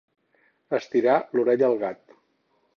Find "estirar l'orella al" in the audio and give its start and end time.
0.77-1.81